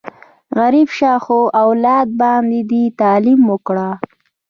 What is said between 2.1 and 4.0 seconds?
باندې دې تعلیم وکړه!